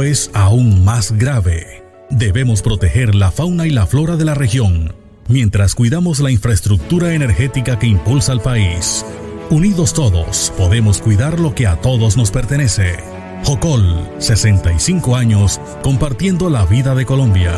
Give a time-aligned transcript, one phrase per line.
[0.00, 1.84] es aún más grave.
[2.08, 4.94] Debemos proteger la fauna y la flora de la región,
[5.28, 9.04] mientras cuidamos la infraestructura energética que impulsa al país.
[9.50, 12.96] Unidos todos, podemos cuidar lo que a todos nos pertenece.
[13.44, 17.52] Jocol, 65 años, compartiendo la vida de Colombia.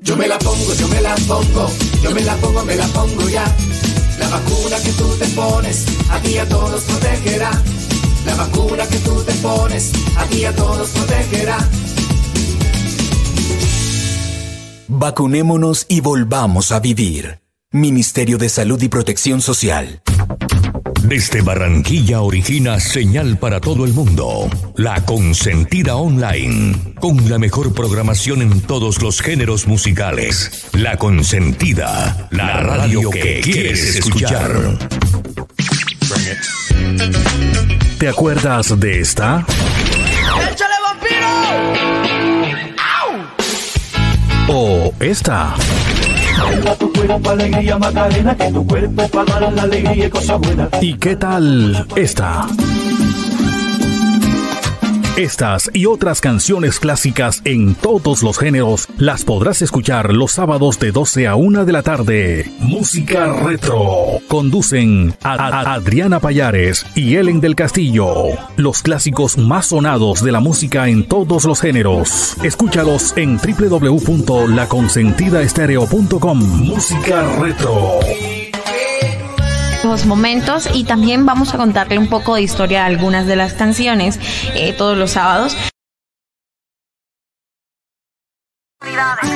[0.00, 1.70] Yo me la pongo, yo me la pongo,
[2.02, 3.44] yo me la pongo, me la pongo ya.
[4.18, 7.50] La vacuna que tú te pones, a ti a todos protegerá.
[8.26, 11.58] La vacuna que tú te pones, a ti a todos protegerá.
[14.88, 17.40] Vacunémonos y volvamos a vivir.
[17.70, 20.02] Ministerio de Salud y Protección Social.
[21.02, 24.50] Desde Barranquilla origina señal para todo el mundo.
[24.76, 26.94] La Consentida Online.
[27.00, 30.66] Con la mejor programación en todos los géneros musicales.
[30.72, 32.28] La Consentida.
[32.30, 34.78] La radio que quieres escuchar.
[37.98, 39.44] ¿Te acuerdas de esta?
[40.52, 41.28] ¡Échale vampiro!
[44.48, 45.54] ¿O esta?
[46.78, 50.68] Tu cuerpo alegría Macarena, que tu cuerpo para dar la alegría y cosas buenas.
[50.80, 52.46] ¿Y qué tal esta?
[55.18, 60.92] Estas y otras canciones clásicas en todos los géneros las podrás escuchar los sábados de
[60.92, 62.48] 12 a 1 de la tarde.
[62.60, 64.20] Música retro.
[64.28, 68.28] Conducen a, Adriana Payares y Ellen del Castillo.
[68.54, 72.36] Los clásicos más sonados de la música en todos los géneros.
[72.44, 76.38] Escúchalos en www.laconsentidaestereo.com.
[76.38, 77.98] Música retro.
[79.88, 83.54] Los momentos y también vamos a contarle un poco de historia a algunas de las
[83.54, 84.20] canciones
[84.54, 85.56] eh, todos los sábados.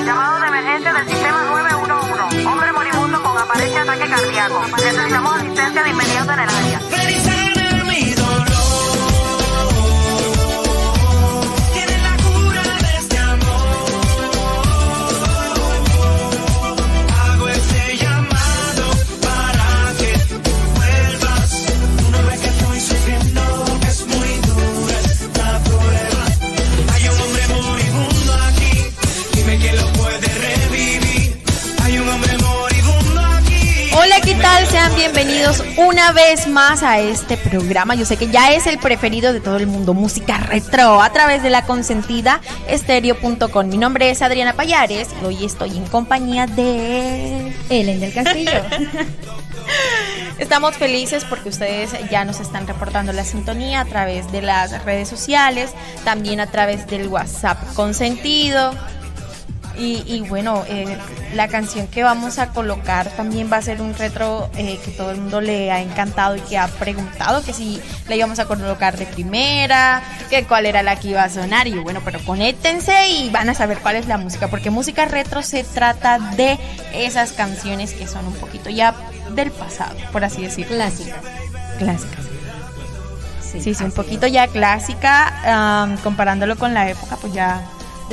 [0.05, 2.47] Llamado de emergencia del sistema 911.
[2.47, 4.63] Hombre moribundo con aparente ataque cardíaco.
[4.77, 6.72] Necesitamos asistencia de inmediato en el área.
[34.93, 37.95] Sean bienvenidos una vez más a este programa.
[37.95, 41.43] Yo sé que ya es el preferido de todo el mundo, música retro, a través
[41.43, 43.69] de la consentida estéreo.com.
[43.69, 48.51] Mi nombre es Adriana Payares y hoy estoy en compañía de Ellen del Castillo.
[50.39, 55.09] Estamos felices porque ustedes ya nos están reportando la sintonía a través de las redes
[55.09, 55.73] sociales,
[56.05, 58.73] también a través del WhatsApp consentido.
[59.79, 60.97] Y, y bueno, eh,
[61.35, 65.11] la canción que vamos a colocar también va a ser un retro eh, que todo
[65.11, 68.97] el mundo le ha encantado y que ha preguntado que si la íbamos a colocar
[68.97, 71.67] de primera, que cuál era la que iba a sonar.
[71.67, 75.43] Y bueno, pero conéctense y van a saber cuál es la música, porque música retro
[75.43, 76.59] se trata de
[76.93, 78.95] esas canciones que son un poquito ya
[79.35, 80.77] del pasado, por así decirlo.
[80.77, 81.21] Clásicas.
[81.79, 82.25] Clásicas.
[83.41, 87.61] Sí, Sí, sí, un poquito ya clásica, am, comparándolo con la época, pues ya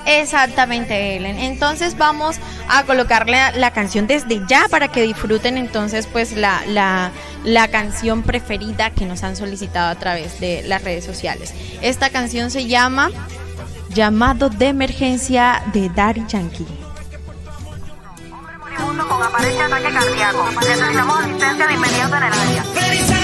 [0.09, 1.39] Exactamente, Ellen.
[1.39, 2.37] Entonces vamos
[2.67, 7.13] a colocarle la, canción desde ya para que disfruten entonces pues la, la,
[7.45, 11.53] la canción preferida que nos han solicitado a través de las redes sociales.
[11.83, 13.11] Esta canción se llama
[13.91, 16.67] Llamado de Emergencia de Daddy Yankee.
[18.79, 20.49] Con aparente ataque cardíaco.
[20.53, 23.18] Necesitamos de inmediato en el área.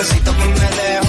[0.00, 0.99] necesito que me dé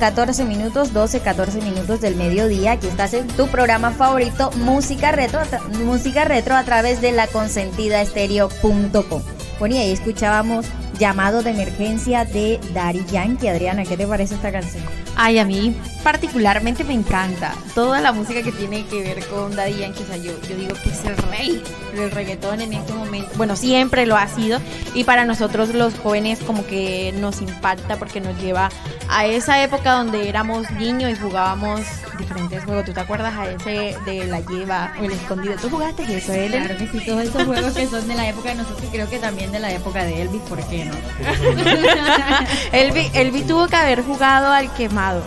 [0.00, 2.72] 14 minutos, 12, 14 minutos del mediodía.
[2.72, 5.42] Aquí estás en tu programa favorito, Música Retro,
[5.84, 9.22] música retro a través de la consentidaestereo.com.
[9.58, 10.64] Bueno, y ahí escuchábamos
[10.98, 13.48] llamado de emergencia de Dari Yankee.
[13.48, 14.82] Adriana, ¿qué te parece esta canción?
[15.16, 19.80] Ay, a mí particularmente me encanta toda la música que tiene que ver con Daddy
[19.80, 20.02] Yankee.
[20.02, 21.62] O sea, yo, yo digo que es el rey
[21.94, 23.30] del reggaetón en este momento.
[23.36, 24.60] Bueno, siempre lo ha sido.
[24.94, 28.70] Y para nosotros los jóvenes como que nos impacta porque nos lleva
[29.10, 31.80] a esa época donde éramos niños y jugábamos
[32.18, 32.84] diferentes juegos.
[32.84, 35.56] ¿Tú te acuerdas a ese de la lleva o el escondido?
[35.60, 36.64] ¿Tú jugaste eso, Ellen?
[36.64, 39.08] Claro que sí, todos esos juegos que son de la época de nosotros y creo
[39.08, 40.94] que también de la época de Elvis, ¿por qué no?
[42.72, 45.22] Elvi, Elvi tuvo que haber jugado al quemado.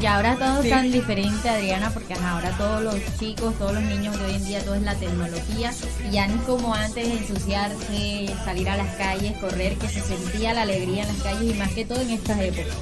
[0.00, 0.70] Y ahora todo Sí.
[0.70, 4.44] tan diferente, Adriana, porque ajá, ahora todos los chicos, todos los niños de hoy en
[4.44, 5.72] día, todo es la tecnología.
[6.08, 10.54] Y ya no es como antes ensuciarse, salir a las calles, correr, que se sentía
[10.54, 12.74] la alegría en las calles y más que todo en estas épocas.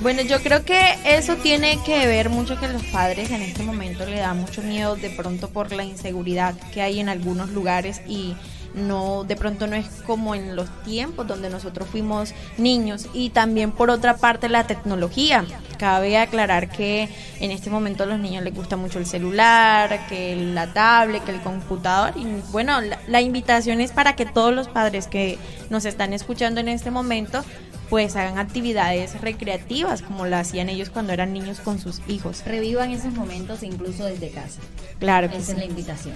[0.00, 4.06] Bueno, yo creo que eso tiene que ver mucho que los padres en este momento
[4.06, 8.34] le da mucho miedo de pronto por la inseguridad que hay en algunos lugares y
[8.78, 13.72] no de pronto no es como en los tiempos donde nosotros fuimos niños y también
[13.72, 15.44] por otra parte la tecnología.
[15.78, 17.08] Cabe aclarar que
[17.40, 21.32] en este momento a los niños les gusta mucho el celular, que la tablet, que
[21.32, 25.38] el computador y bueno, la, la invitación es para que todos los padres que
[25.70, 27.44] nos están escuchando en este momento
[27.88, 32.42] pues hagan actividades recreativas como lo hacían ellos cuando eran niños con sus hijos.
[32.44, 34.60] Revivan esos momentos incluso desde casa.
[34.98, 35.52] Claro que Esa sí.
[35.52, 36.14] es la invitación.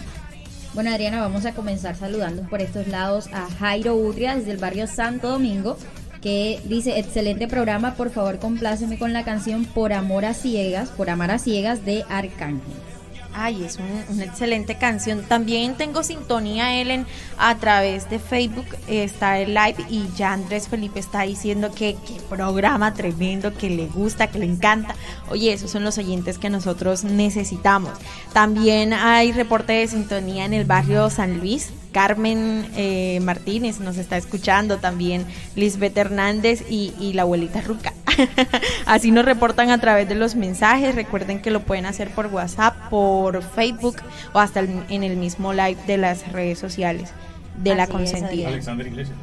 [0.74, 4.86] Bueno, Adriana, vamos a comenzar saludando por estos lados a Jairo Udria desde el barrio
[4.86, 5.76] Santo Domingo,
[6.22, 11.10] que dice, excelente programa, por favor compláceme con la canción Por Amor a Ciegas, Por
[11.10, 12.91] Amar a Ciegas de Arcángel.
[13.34, 15.22] Ay, es un- una excelente canción.
[15.22, 17.06] También tengo sintonía, Ellen,
[17.38, 18.66] a través de Facebook.
[18.88, 23.86] Está el live y ya Andrés Felipe está diciendo que qué programa tremendo, que le
[23.86, 24.94] gusta, que le encanta.
[25.30, 27.92] Oye, esos son los oyentes que nosotros necesitamos.
[28.34, 31.70] También hay reporte de sintonía en el barrio San Luis.
[31.92, 35.24] Carmen eh, Martínez nos está escuchando también,
[35.56, 37.92] Lisbeth Hernández y, y la abuelita Ruca.
[38.86, 40.94] Así nos reportan a través de los mensajes.
[40.94, 43.96] Recuerden que lo pueden hacer por WhatsApp, por Facebook
[44.32, 47.10] o hasta el- en el mismo live de las redes sociales
[47.56, 48.48] de la Así consentida.
[48.48, 49.16] Alexander Iglesias.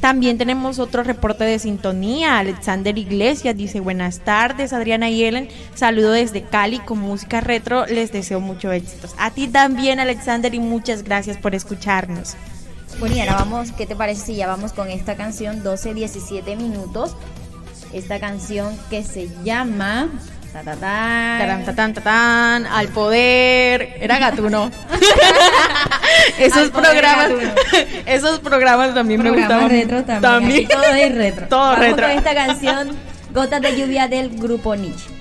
[0.00, 2.38] También tenemos otro reporte de sintonía.
[2.38, 5.48] Alexander Iglesias dice buenas tardes, Adriana y Ellen.
[5.74, 7.84] Saludo desde Cali con música retro.
[7.86, 9.14] Les deseo mucho éxitos.
[9.18, 12.36] A ti también, Alexander, y muchas gracias por escucharnos.
[13.00, 16.56] Bueno, y ahora vamos, ¿qué te parece si ya vamos con esta canción 12, 17
[16.56, 17.16] minutos?
[17.92, 20.08] Esta canción que se llama
[20.52, 21.38] Ta -ta -tan.
[21.38, 23.96] Taran, ta -tan, Al poder.
[24.00, 24.70] Era gatuno.
[26.38, 27.30] esos programas,
[28.06, 29.68] esos programas también me gustaban.
[29.70, 30.68] retro también.
[30.68, 31.46] Todo es retro.
[31.48, 32.06] Todo Vamos retro.
[32.06, 32.90] Con esta canción
[33.32, 35.17] Gotas de lluvia del grupo Nietzsche.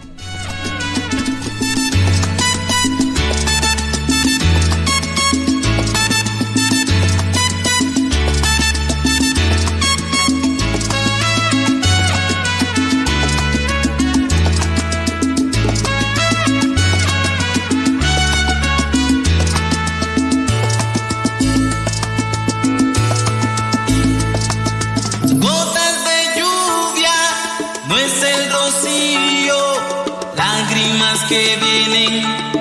[31.38, 32.57] evening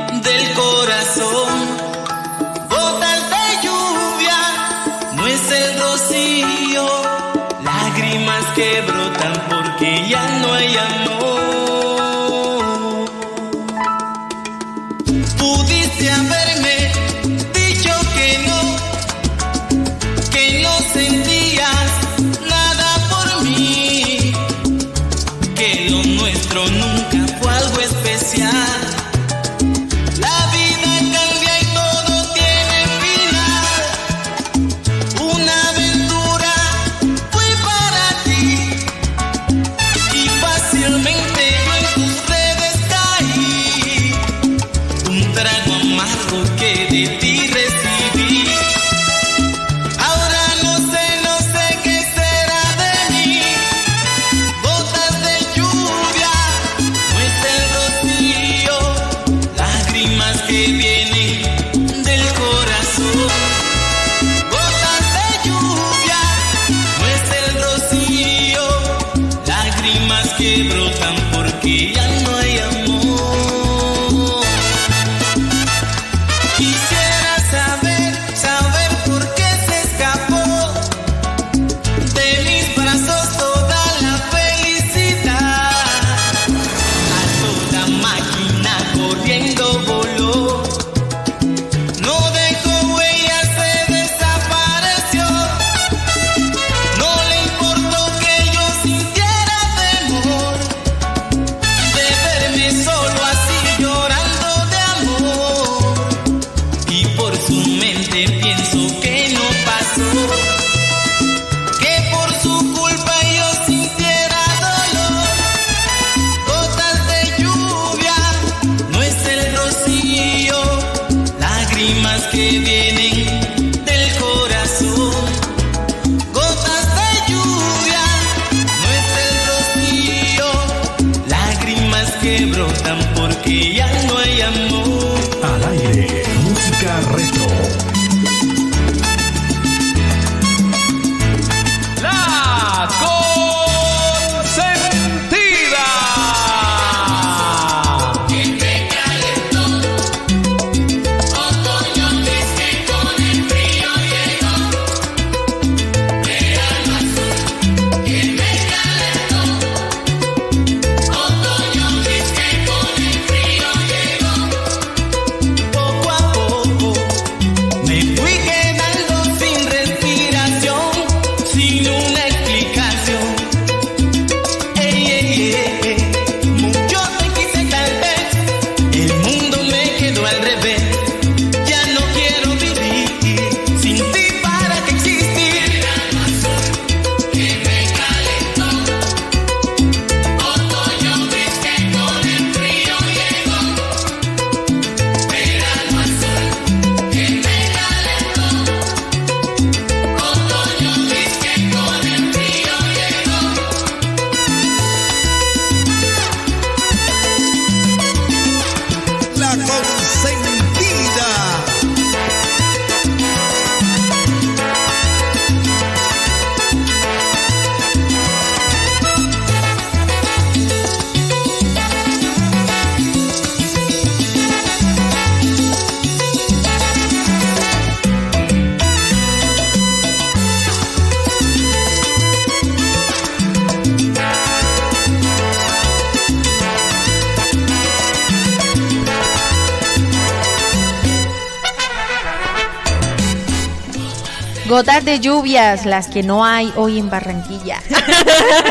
[244.68, 247.80] Gotas de lluvias, las que no hay hoy en Barranquilla.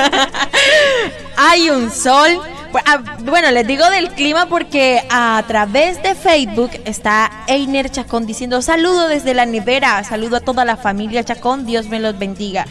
[1.38, 2.38] hay un sol.
[2.86, 8.62] Ah, bueno, les digo del clima porque a través de Facebook está Einer Chacón diciendo
[8.62, 12.66] saludo desde la nevera, saludo a toda la familia Chacón, Dios me los bendiga.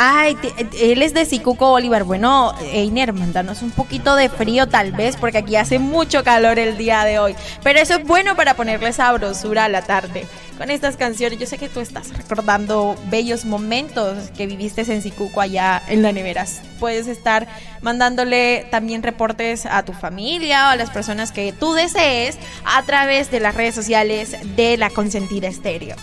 [0.00, 0.38] Ay,
[0.80, 2.04] él es de Sicuco Bolívar.
[2.04, 6.78] Bueno, Einer, mándanos un poquito de frío tal vez, porque aquí hace mucho calor el
[6.78, 7.34] día de hoy.
[7.64, 10.24] Pero eso es bueno para ponerle sabrosura a la tarde.
[10.56, 15.40] Con estas canciones, yo sé que tú estás recordando bellos momentos que viviste en Sicuco
[15.40, 16.46] allá en la nevera.
[16.78, 17.48] Puedes estar
[17.82, 23.32] mandándole también reportes a tu familia o a las personas que tú desees a través
[23.32, 25.96] de las redes sociales de La Consentida Estéreo.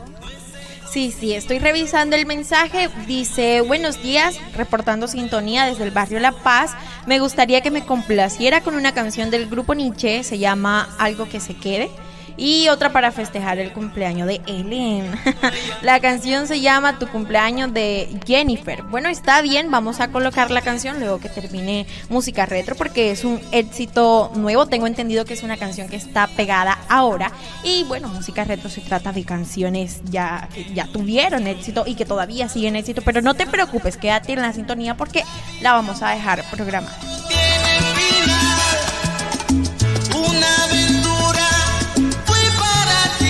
[0.90, 2.88] Sí, sí, estoy revisando el mensaje.
[3.06, 6.72] Dice, buenos días, reportando sintonía desde el barrio La Paz.
[7.06, 11.40] Me gustaría que me complaciera con una canción del grupo Nietzsche, se llama Algo que
[11.40, 11.90] se quede.
[12.38, 15.10] Y otra para festejar el cumpleaños de Ellen.
[15.82, 18.84] la canción se llama Tu cumpleaños de Jennifer.
[18.84, 23.24] Bueno, está bien, vamos a colocar la canción luego que termine música retro porque es
[23.24, 24.66] un éxito nuevo.
[24.66, 27.32] Tengo entendido que es una canción que está pegada ahora.
[27.64, 32.04] Y bueno, música retro se trata de canciones ya que ya tuvieron éxito y que
[32.04, 33.02] todavía siguen éxito.
[33.04, 35.24] Pero no te preocupes, quédate en la sintonía porque
[35.60, 37.07] la vamos a dejar programada.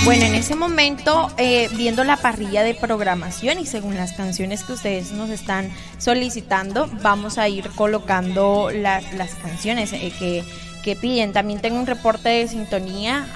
[0.09, 4.73] Bueno, en ese momento, eh, viendo la parrilla de programación y según las canciones que
[4.73, 10.45] ustedes nos están solicitando, vamos a ir colocando las, las canciones eh, que,
[10.83, 11.35] que piden.
[11.35, 13.27] También tengo un reporte de sintonía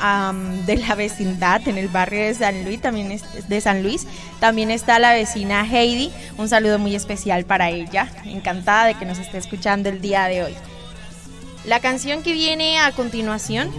[0.65, 4.07] de la vecindad en el barrio de San Luis, también de San Luis.
[4.41, 6.11] También está la vecina Heidi.
[6.39, 8.11] Un saludo muy especial para ella.
[8.25, 10.55] Encantada de que nos esté escuchando el día de hoy.
[11.67, 13.71] La canción que viene a continuación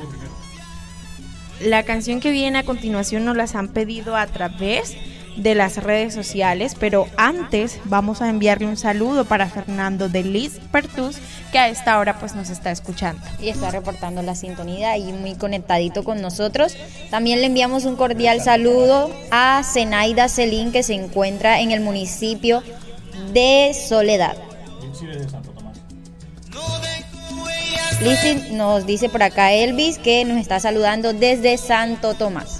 [1.63, 4.95] la canción que viene a continuación nos las han pedido a través
[5.37, 10.59] de las redes sociales, pero antes vamos a enviarle un saludo para Fernando de Liz
[10.71, 11.17] Pertus,
[11.51, 13.21] que a esta hora pues nos está escuchando.
[13.39, 16.75] y está reportando la sintonía y muy conectadito con nosotros.
[17.09, 22.61] También le enviamos un cordial saludo a Zenaida Celín que se encuentra en el municipio
[23.33, 24.35] de Soledad.
[28.03, 32.59] Lizzy nos dice por acá Elvis que nos está saludando desde Santo Tomás.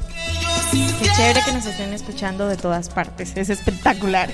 [0.72, 4.34] Qué chévere que nos estén escuchando de todas partes, es espectacular.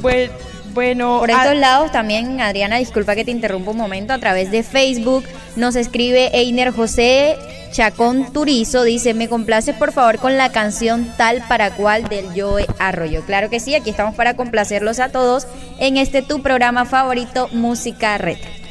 [0.00, 0.32] Bueno,
[0.74, 4.62] bueno, Por estos lados también, Adriana, disculpa que te interrumpa un momento, a través de
[4.62, 7.36] Facebook nos escribe Einer José
[7.70, 12.66] Chacón Turizo, dice, me complaces por favor con la canción Tal para cual del Joe
[12.78, 13.22] Arroyo.
[13.24, 15.46] Claro que sí, aquí estamos para complacerlos a todos
[15.78, 18.61] en este tu programa favorito, Música Retro.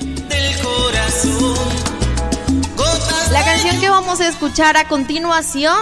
[0.00, 1.54] Del corazón.
[2.76, 5.76] Gotas La canción que vamos a escuchar a continuación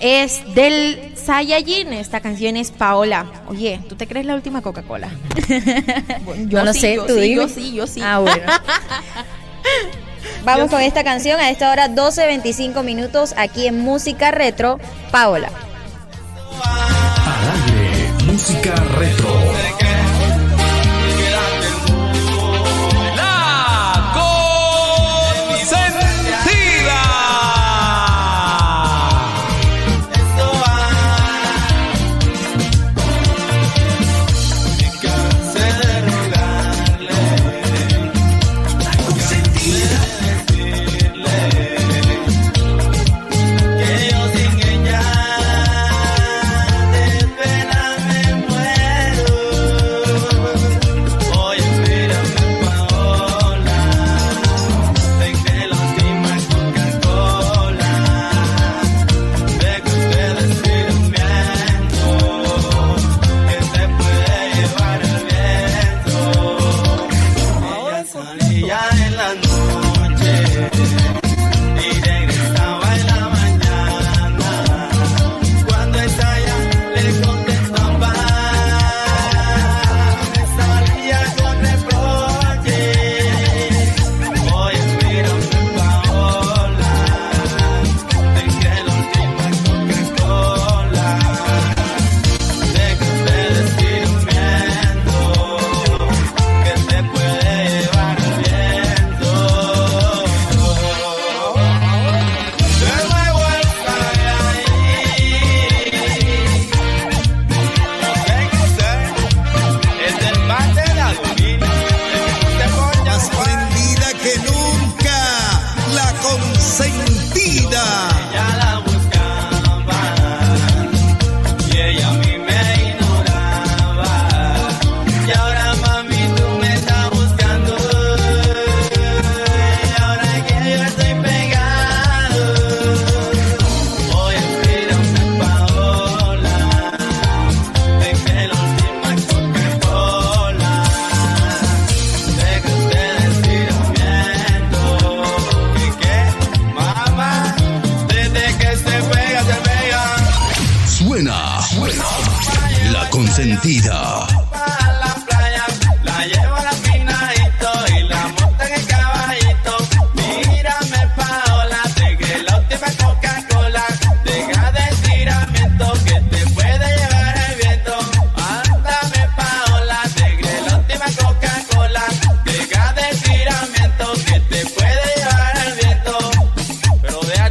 [0.00, 1.92] es del Saiyajin.
[1.92, 3.26] Esta canción es Paola.
[3.48, 5.10] Oye, ¿tú te crees la última Coca-Cola?
[6.24, 7.34] Bueno, No lo sí, sé, yo tú sí, dime.
[7.36, 8.00] yo sí, yo sí.
[8.02, 8.42] Ah, bueno.
[10.44, 14.78] Vamos con esta canción a esta hora 12.25 minutos aquí en Música Retro,
[15.10, 15.50] Paola.
[16.64, 19.28] Al aire, música retro.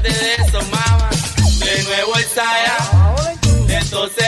[0.08, 1.10] de.
[1.60, 2.78] De nuevo está allá.
[3.70, 4.27] Entonces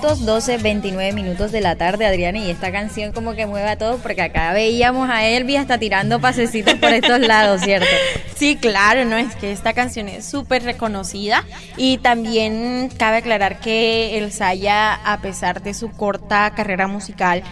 [0.00, 4.00] minutos, 12.29 minutos de la tarde, Adriana, y esta canción como que mueve a todos
[4.00, 7.86] porque acá veíamos a Elvi hasta tirando pasecitos por estos lados, ¿cierto?
[8.34, 11.44] Sí, claro, no es que esta canción es súper reconocida
[11.76, 17.42] y también cabe aclarar que el Saya, a pesar de su corta carrera musical,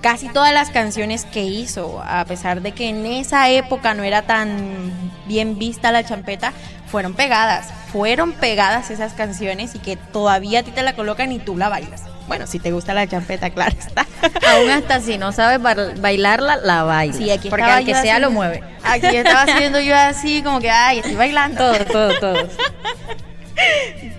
[0.00, 4.22] casi todas las canciones que hizo, a pesar de que en esa época no era
[4.22, 4.92] tan
[5.26, 6.52] bien vista la champeta,
[6.86, 11.38] fueron pegadas, fueron pegadas esas canciones y que todavía a ti te la colocan y
[11.38, 12.02] tú la bailas.
[12.28, 14.06] Bueno, si te gusta la champeta, claro está.
[14.52, 17.16] Aún hasta si no sabes ba- bailarla, la bailas.
[17.16, 18.62] Sí, aquí porque al que sea lo mueve.
[18.82, 21.56] Aquí estaba haciendo yo así, como que, ay, estoy bailando.
[21.72, 22.48] Todo, todo, todo.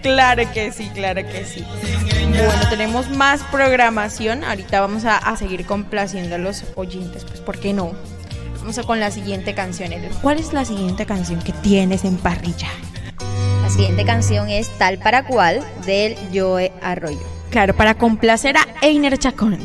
[0.01, 1.63] Claro que sí, claro que sí.
[2.29, 4.43] Bueno, tenemos más programación.
[4.43, 7.91] Ahorita vamos a, a seguir complaciendo a los oyentes, pues ¿por qué no?
[8.59, 9.91] Vamos a con la siguiente canción.
[10.21, 12.69] ¿Cuál es la siguiente canción que tienes en parrilla?
[13.67, 17.19] La siguiente canción es Tal para cual del Joe Arroyo.
[17.49, 19.57] Claro, para complacer a Einer Chacón.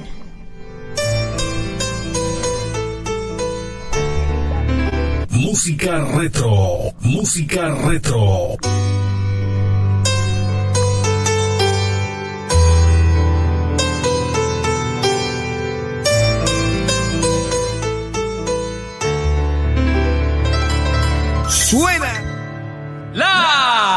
[5.31, 8.57] Música retro, música retro.
[21.49, 22.12] Suena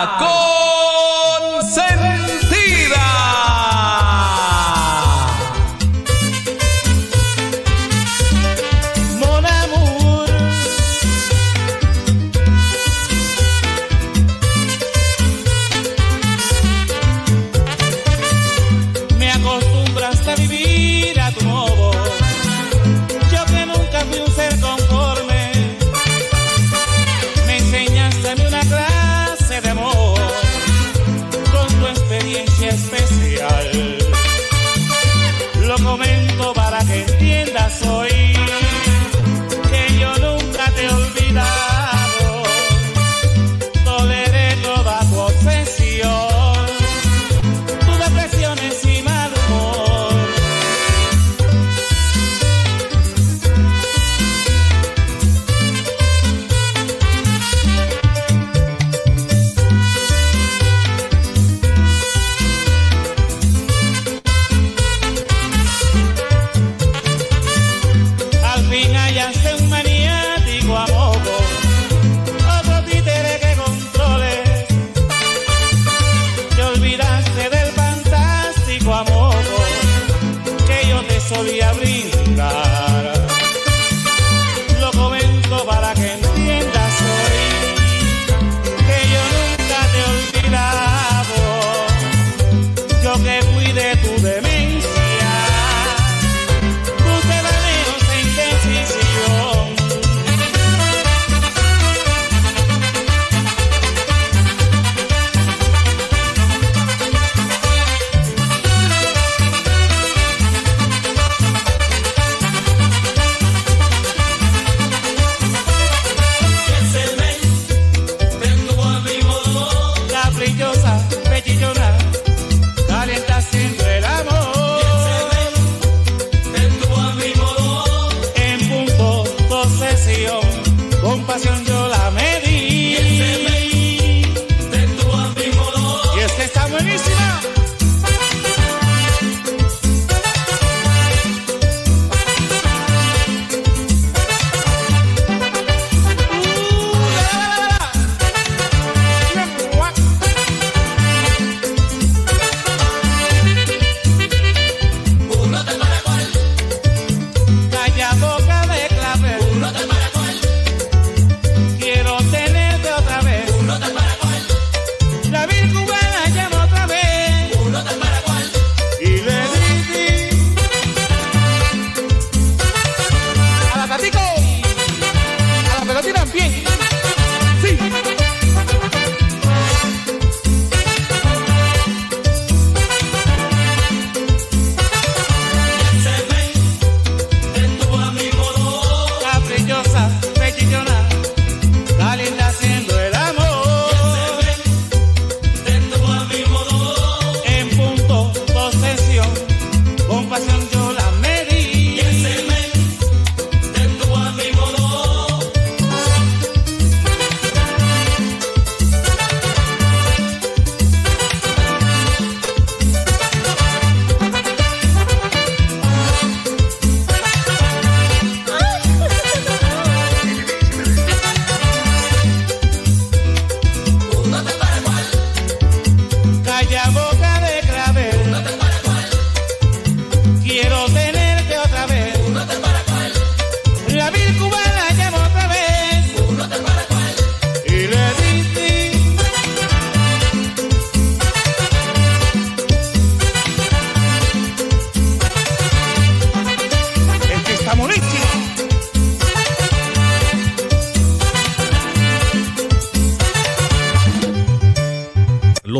[0.05, 0.34] la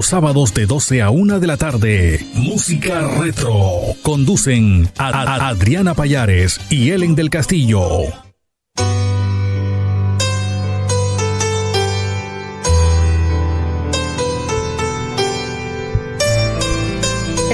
[0.07, 2.25] sábados de 12 a 1 de la tarde.
[2.33, 3.53] Música retro.
[4.01, 7.81] Conducen a, a- Adriana Payares y Ellen del Castillo.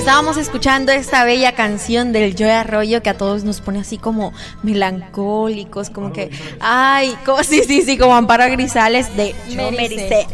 [0.01, 4.33] Estábamos escuchando esta bella canción del Joe Arroyo que a todos nos pone así como
[4.63, 10.25] melancólicos, como que, ay, como, sí, sí, sí, como Amparo Grisales de Yo Mericé.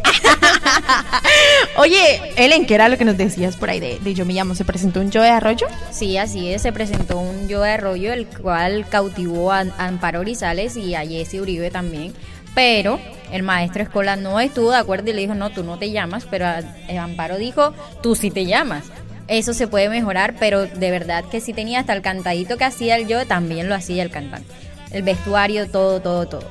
[1.76, 4.54] Oye, Ellen, ¿qué era lo que nos decías por ahí de, de Yo me llamo?
[4.54, 5.66] ¿Se presentó un Joe Arroyo?
[5.90, 10.20] Sí, así es, se presentó un Yo de Arroyo, el cual cautivó a, a Amparo
[10.20, 12.14] Grisales y a Jesse Uribe también.
[12.54, 12.98] Pero
[13.30, 16.26] el maestro Escola no estuvo de acuerdo y le dijo, no, tú no te llamas,
[16.28, 16.46] pero
[16.88, 18.84] eh, Amparo dijo, tú sí te llamas.
[19.28, 22.96] Eso se puede mejorar, pero de verdad que sí tenía hasta el cantadito que hacía
[22.96, 24.48] el yo, también lo hacía el cantante.
[24.90, 26.50] El vestuario, todo, todo, todo.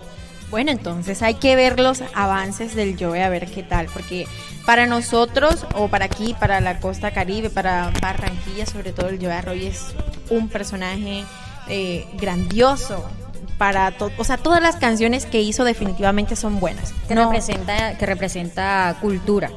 [0.51, 4.27] Bueno, entonces hay que ver los avances del Joe a ver qué tal, porque
[4.65, 9.33] para nosotros, o para aquí, para la costa caribe, para Barranquilla, sobre todo el Joe
[9.33, 9.87] Arroyo es
[10.29, 11.25] un personaje
[11.67, 13.09] eh, grandioso.
[13.57, 16.93] Para to- o sea, todas las canciones que hizo definitivamente son buenas.
[17.07, 19.49] Que, No, representa, que representa cultura,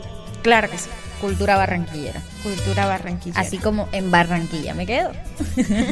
[0.43, 0.89] claro que sí,
[1.21, 2.21] cultura barranquillera.
[2.43, 3.39] cultura barranquilla.
[3.39, 5.13] Así como en Barranquilla me quedo.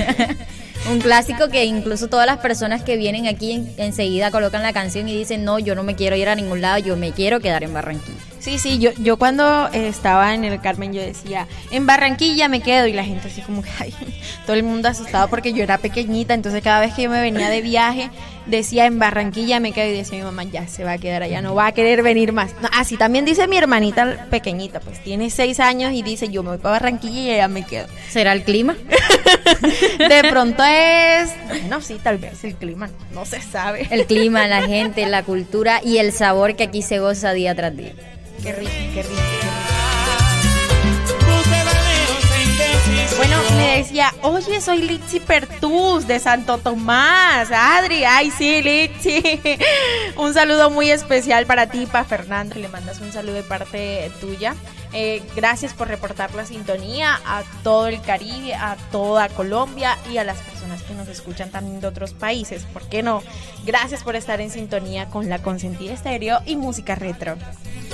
[0.91, 5.09] Un clásico que incluso todas las personas que vienen aquí en- enseguida colocan la canción
[5.09, 7.65] y dicen, no, yo no me quiero ir a ningún lado, yo me quiero quedar
[7.65, 8.17] en Barranquilla.
[8.49, 12.63] Sí, sí, yo, yo cuando eh, estaba en el Carmen yo decía, en Barranquilla me
[12.63, 13.93] quedo y la gente así como que, ay,
[14.47, 17.51] todo el mundo asustado porque yo era pequeñita, entonces cada vez que yo me venía
[17.51, 18.09] de viaje
[18.47, 21.43] decía, en Barranquilla me quedo y decía mi mamá, ya se va a quedar allá,
[21.43, 22.55] no va a querer venir más.
[22.63, 26.49] No, así también dice mi hermanita pequeñita, pues tiene seis años y dice, yo me
[26.49, 27.87] voy para Barranquilla y allá me quedo.
[28.09, 28.79] ¿Será el clima?
[29.99, 33.89] De pronto es, bueno, sí, tal vez el clima, no se sabe.
[33.91, 37.77] El clima, la gente, la cultura y el sabor que aquí se goza día tras
[37.77, 37.93] día.
[38.43, 39.48] Qué rico, qué rico,
[43.19, 47.51] Bueno, me decía, oye, soy Litsi Pertus de Santo Tomás.
[47.51, 49.41] Adri, ay, sí, Litsi.
[50.17, 52.55] Un saludo muy especial para ti, para Fernando.
[52.55, 54.55] Le mandas un saludo de parte tuya.
[54.93, 60.25] Eh, gracias por reportar la sintonía a todo el Caribe, a toda Colombia y a
[60.25, 62.63] las personas que nos escuchan también de otros países.
[62.73, 63.25] ¿Por qué no?
[63.67, 67.37] Gracias por estar en sintonía con la Consentida Estéreo y música retro.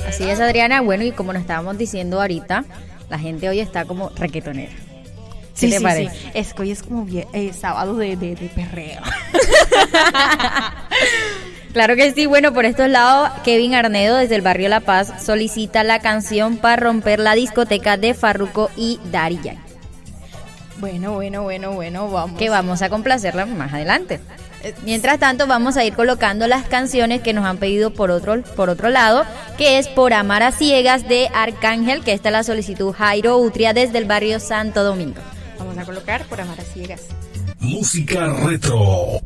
[0.07, 0.83] Así es, Adriana.
[0.83, 2.67] Bueno, y como nos estábamos diciendo ahorita,
[3.09, 4.84] la gente hoy está como requetonera.
[5.55, 6.15] ¿Qué Sí, te sí, parece?
[6.17, 6.31] sí.
[6.35, 9.01] Es que hoy es como eh, sábado de, de- de perreo.
[11.73, 15.83] Claro que sí, bueno, por estos lados, Kevin Arnedo desde el barrio La Paz solicita
[15.83, 19.59] la canción para romper la discoteca de Farruko y Dari Yankee,
[20.79, 22.39] Bueno, bueno, bueno, bueno, vamos.
[22.39, 24.21] que vamos a complacerla más adelante.
[24.85, 28.71] Mientras tanto, vamos a ir colocando las canciones que nos han pedido por otro, por
[28.71, 29.25] otro lado,
[29.59, 33.73] que es Por Amar a Ciegas de Arcángel, que esta es la solicitud Jairo Utria
[33.75, 35.21] desde el barrio Santo Domingo.
[35.59, 37.09] Vamos a colocar por amar a ciegas.
[37.59, 39.21] Música retro.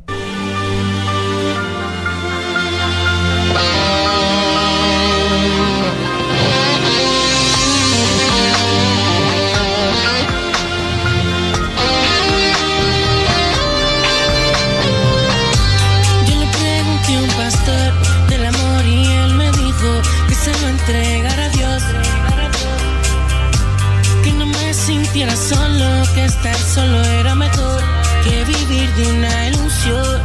[25.18, 25.67] Yo le
[26.14, 27.82] que estar solo era mejor
[28.22, 30.22] que vivir de una ilusión.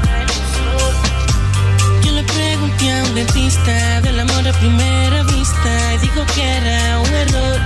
[2.03, 6.99] Yo le pregunté a un dentista del amor a primera vista y dijo que era
[6.99, 7.59] un error.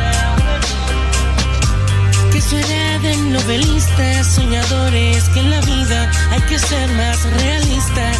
[2.31, 8.11] Que eso era de novelistas, soñadores, que en la vida hay que ser más realista.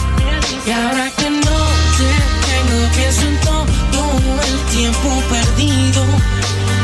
[0.66, 1.60] Y ahora que no
[1.98, 2.10] te
[2.48, 6.06] tengo, pienso en todo el tiempo perdido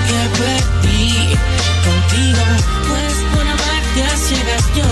[0.07, 1.37] que perdí
[1.89, 2.43] contigo.
[2.89, 4.91] Pues por amarte a ciegas yo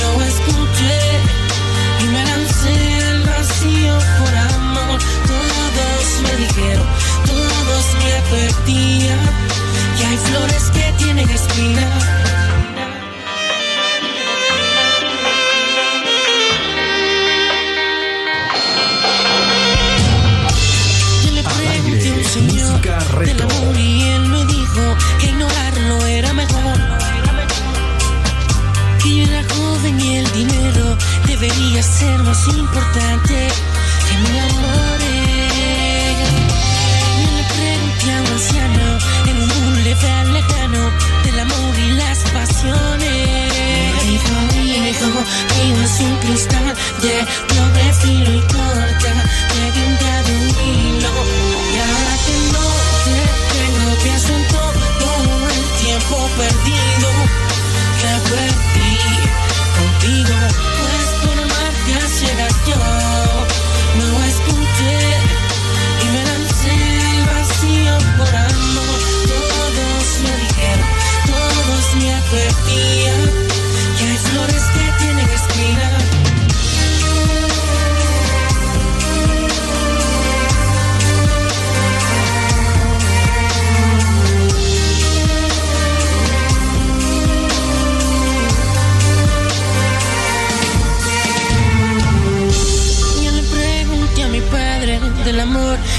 [0.00, 1.00] no escuché
[2.00, 2.76] y me lancé
[3.10, 4.98] al vacío por amor.
[5.32, 6.86] Todos me dijeron,
[7.26, 9.20] todos me advertían
[9.96, 12.23] que hay flores que tienen espina.
[31.44, 33.48] debería ser más importante
[34.06, 34.98] que mi amor.
[37.20, 38.86] Me lo pregunté a un anciano
[39.30, 40.82] en un lugar lejano
[41.24, 43.16] del amor y las pasiones.
[43.94, 45.10] Me dijo viejo
[45.48, 47.12] que iba simple instante,
[47.54, 49.12] doble filo y corta,
[49.52, 51.12] de guindado un hilo.
[51.72, 52.66] Y ahora que no
[53.04, 53.16] te
[53.52, 55.26] tengo, pienso en todo
[55.56, 57.08] el tiempo perdido
[58.00, 58.96] que perdí
[59.76, 60.36] contigo.
[60.80, 61.03] Pues.
[62.24, 63.03] llegas tú.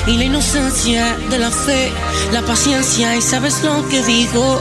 [0.07, 1.91] Y la inocencia de la fe,
[2.31, 4.59] la paciencia y sabes lo que digo.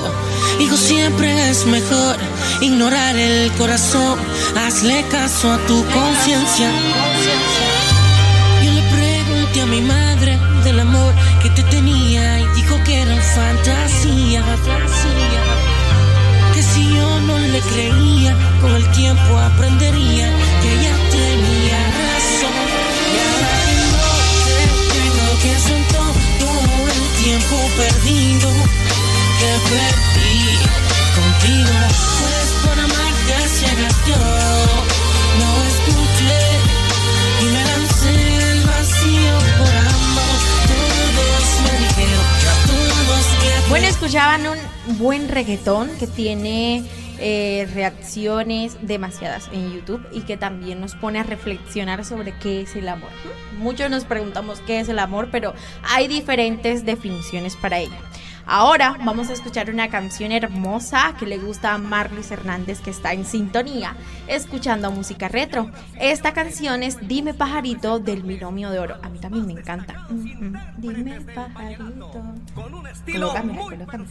[0.60, 2.16] Hijo, siempre es mejor
[2.60, 4.18] ignorar el corazón,
[4.56, 6.70] hazle caso a tu conciencia.
[8.64, 13.16] Yo le pregunté a mi madre del amor que te tenía y dijo que era
[13.20, 14.42] fantasía.
[16.54, 21.03] Que si yo no le creía, con el tiempo aprendería que ella
[27.24, 28.50] tiempo perdido
[29.40, 30.58] que perdí
[31.16, 31.78] contigo.
[32.20, 34.16] Pues por amarte ciegas yo
[35.40, 36.42] no escuché
[37.40, 38.16] y me lancé
[38.52, 40.38] al vacío por amor.
[40.68, 42.24] Todos me dijeron,
[42.66, 46.84] todos que Bueno, escuchaban un buen reggaetón que tiene
[47.18, 52.76] eh, reacciones demasiadas en YouTube y que también nos pone a reflexionar sobre qué es
[52.76, 53.10] el amor.
[53.58, 57.96] Muchos nos preguntamos qué es el amor, pero hay diferentes definiciones para ello.
[58.46, 63.12] Ahora vamos a escuchar una canción hermosa que le gusta a Marlis Hernández que está
[63.12, 65.70] en sintonía escuchando música retro.
[65.98, 68.96] Esta canción es Dime Pajarito del Binomio de Oro.
[69.02, 70.06] A mí también me encanta.
[70.08, 72.34] Dime Pajarito.
[72.54, 74.04] Colócame, colócame.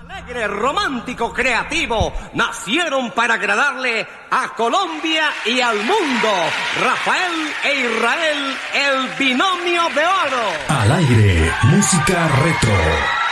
[0.00, 6.30] alegre, romántico, creativo, nacieron para agradarle a Colombia y al mundo.
[6.82, 7.32] Rafael
[7.64, 10.42] e Israel, el binomio de oro.
[10.68, 13.24] Al aire, música retro.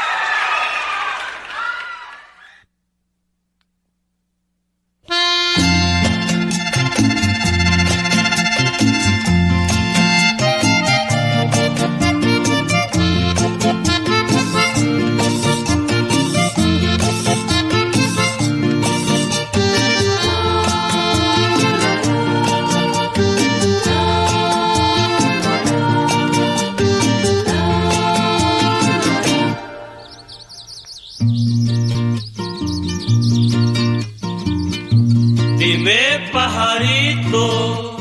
[36.32, 37.96] Pajarito,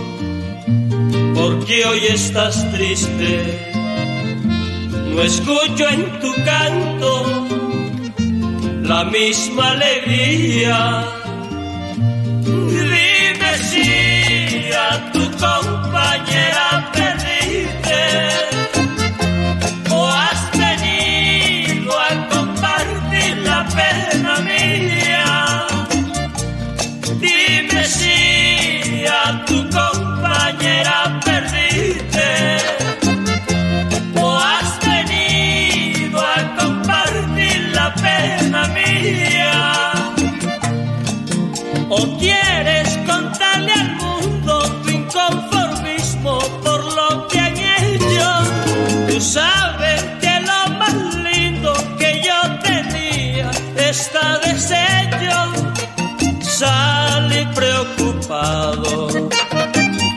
[1.36, 3.32] ¿por qué hoy estás triste?
[5.14, 7.48] No escucho en tu canto
[8.84, 11.06] la misma alegría.
[12.44, 16.71] Dime si a tu compañera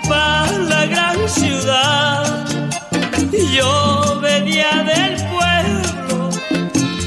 [0.08, 2.46] para la gran ciudad.
[3.52, 6.30] Yo venía del pueblo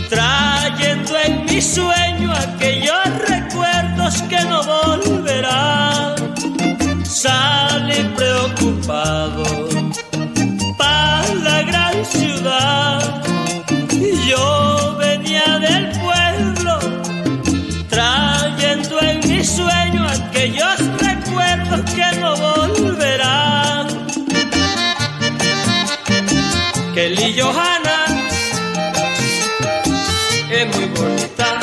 [0.10, 6.16] trayendo en mi sueño aquellos recuerdos que no volverán.
[7.04, 9.67] Salí preocupado
[30.58, 31.57] es muy bonita.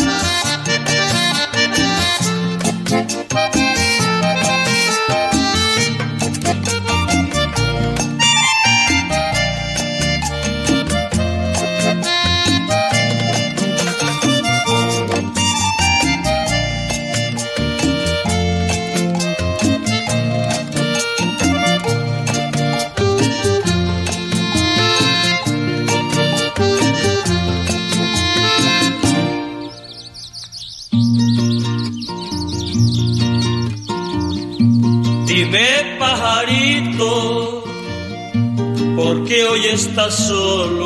[39.24, 40.83] ¿Por qué hoy estás solo?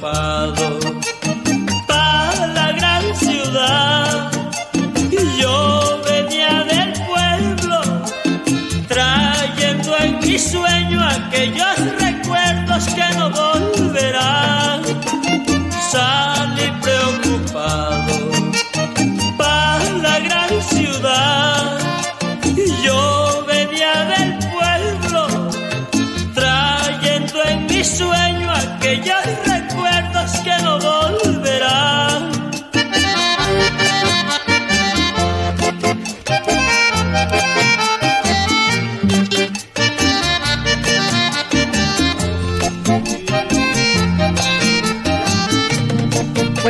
[0.00, 0.29] Preocupado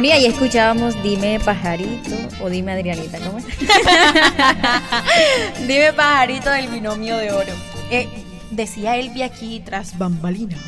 [0.02, 3.44] Y escuchábamos Dime Pajarito o Dime Adrianita, ¿cómo es?
[5.68, 7.52] Dime pajarito del binomio de oro.
[7.90, 8.08] Eh,
[8.50, 10.58] decía Elvi aquí tras bambalinas.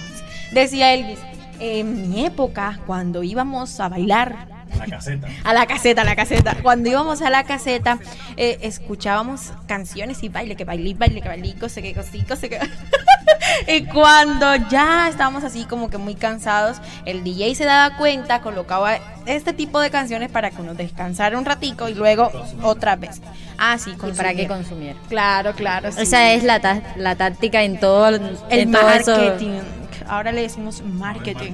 [0.53, 1.19] Decía Elvis,
[1.61, 4.52] en mi época, cuando íbamos a bailar.
[4.87, 5.29] La caseta.
[5.45, 6.57] A la caseta, a la caseta.
[6.63, 7.99] Cuando íbamos a la caseta,
[8.37, 12.59] eh, escuchábamos canciones y baile, que baile, baile, que baile, cose, que cosí, cose, que...
[13.69, 18.99] y cuando ya estábamos así como que muy cansados, el DJ se daba cuenta, colocaba
[19.27, 22.31] este tipo de canciones para que uno descansara un ratico y luego
[22.63, 23.21] otra vez.
[23.59, 24.49] Ah, sí, ¿Y para consumir.
[24.49, 24.97] consumir?
[25.09, 25.93] Claro, claro.
[25.93, 26.01] sí.
[26.03, 29.17] Esa es la, ta- la táctica en todo el en todo eso.
[29.17, 29.61] marketing.
[30.09, 31.53] Ahora le decimos marketing.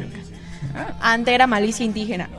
[1.01, 2.29] Antes era malicia indígena.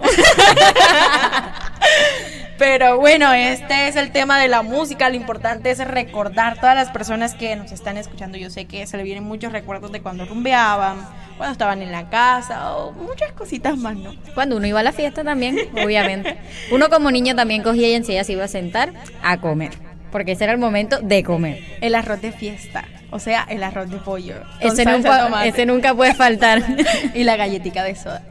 [2.60, 5.10] Pero bueno, este es el tema de la música.
[5.10, 8.38] Lo importante es recordar todas las personas que nos están escuchando.
[8.38, 11.08] Yo sé que se le vienen muchos recuerdos de cuando rumbeaban,
[11.38, 14.14] cuando estaban en la casa o muchas cositas más, ¿no?
[14.34, 16.38] Cuando uno iba a la fiesta también, obviamente.
[16.70, 18.92] Uno como niño también cogía y enseguida se iba a sentar
[19.24, 19.72] a comer.
[20.12, 21.64] Porque ese era el momento de comer.
[21.80, 24.36] El arroz de fiesta, o sea, el arroz de pollo.
[24.60, 26.64] Ese nunca, ese nunca puede faltar.
[27.14, 28.22] y la galletica de soda.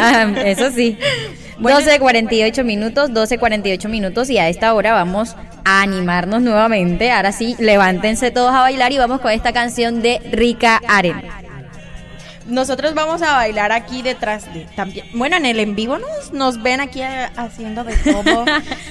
[0.00, 0.98] Ah, eso sí.
[1.58, 7.10] 12.48 minutos, 12.48 minutos y a esta hora vamos a animarnos nuevamente.
[7.10, 11.22] Ahora sí, levántense todos a bailar y vamos con esta canción de Rica Arena.
[12.46, 15.06] Nosotros vamos a bailar aquí detrás de también.
[15.14, 18.44] Bueno, en el en vivo nos, nos ven aquí haciendo de todo,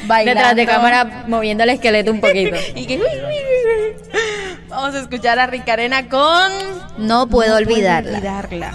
[0.08, 0.40] bailando.
[0.42, 2.56] Detrás de cámara moviendo el esqueleto un poquito.
[2.76, 4.51] y que, uy, uy, uy.
[4.72, 6.52] Vamos a escuchar a Ricarena con
[6.98, 8.18] No puedo olvidarla.
[8.18, 8.72] olvidarla.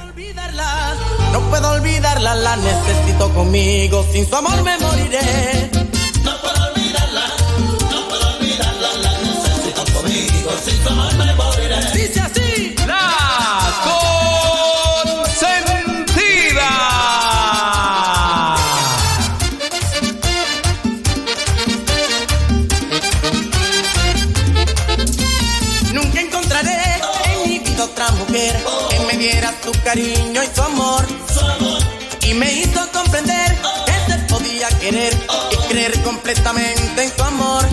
[1.32, 4.04] No puedo olvidarla, la necesito conmigo.
[4.12, 5.70] Sin su amor me moriré.
[6.22, 7.22] No puedo olvidarla,
[7.90, 10.50] no puedo olvidarla, la necesito conmigo.
[10.64, 11.65] Sin su amor me moriré.
[29.30, 31.04] Diera su cariño y su amor.
[32.22, 33.56] Y me hizo comprender
[33.86, 35.12] que se podía querer
[35.50, 37.64] y creer completamente en su amor.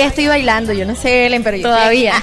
[0.00, 2.14] Todavía estoy bailando, yo no sé, Ellen, pero yo Todavía.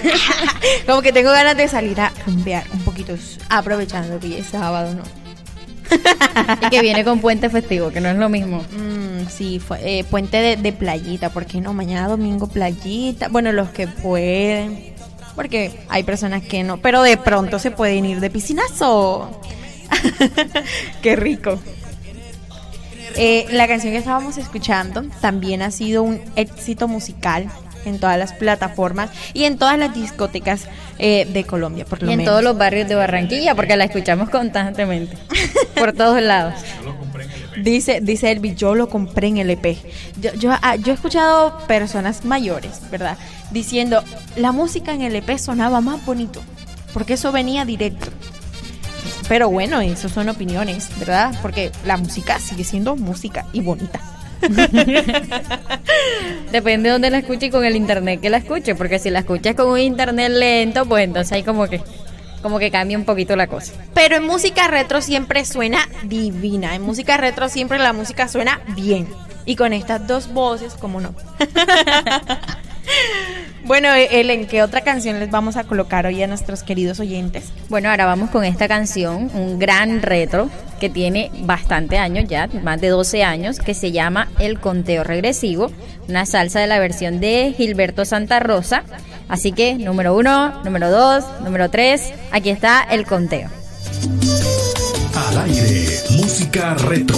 [0.87, 3.13] como que tengo ganas de salir a rumbear un poquito,
[3.49, 5.03] aprovechando que es sábado, ¿no?
[6.61, 8.63] Y que viene con puente festivo, que no es lo mismo.
[8.71, 11.73] Mm, sí, fue, eh, puente de, de playita, ¿por qué no?
[11.73, 13.29] Mañana domingo playita.
[13.29, 14.93] Bueno, los que pueden,
[15.35, 19.39] porque hay personas que no, pero de pronto se pueden ir de piscinazo.
[21.01, 21.59] qué rico.
[23.15, 27.49] Eh, la canción que estábamos escuchando también ha sido un éxito musical
[27.87, 30.67] en todas las plataformas y en todas las discotecas
[30.99, 32.31] eh, de Colombia, por lo Y en menos.
[32.31, 35.17] todos los barrios de Barranquilla, porque la escuchamos constantemente.
[35.75, 36.55] Por todos lados.
[37.61, 39.77] Dice, dice Elvi, yo lo compré en LP.
[40.19, 43.17] Yo, yo, ah, yo he escuchado personas mayores, ¿verdad?
[43.51, 44.03] Diciendo,
[44.35, 46.41] la música en LP sonaba más bonito,
[46.93, 48.07] porque eso venía directo.
[49.27, 51.35] Pero bueno, eso son opiniones, ¿verdad?
[51.41, 53.99] Porque la música sigue siendo música y bonita.
[56.51, 59.19] Depende de dónde la escuche y con el internet que la escuche, porque si la
[59.19, 61.81] escuchas con un internet lento, pues entonces hay como que
[62.41, 63.73] como que cambia un poquito la cosa.
[63.93, 66.75] Pero en música retro siempre suena divina.
[66.75, 69.07] En música retro siempre la música suena bien.
[69.45, 71.13] Y con estas dos voces, como no.
[73.67, 77.51] bueno, Ellen, ¿qué otra canción les vamos a colocar hoy a nuestros queridos oyentes?
[77.67, 80.49] Bueno, ahora vamos con esta canción, un gran retro
[80.79, 85.69] que tiene bastante años ya, más de 12 años, que se llama El Conteo Regresivo,
[86.07, 88.83] una salsa de la versión de Gilberto Santa Rosa.
[89.27, 93.49] Así que número uno, número dos, número tres, aquí está el conteo.
[95.13, 97.17] Al aire, música retro.